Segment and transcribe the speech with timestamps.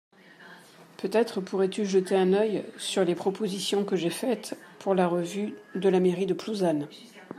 [0.97, 5.89] peut-être pourrais-tu jeter un œil sur les propositions que j'ai faite pour la revue de
[5.89, 6.87] la mairie de Plouzane.